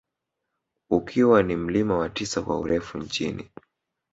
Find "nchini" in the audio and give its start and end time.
2.97-3.49